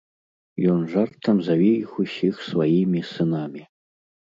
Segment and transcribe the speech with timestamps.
[0.75, 3.63] Ён жартам заве іх усіх сваімі сынамі.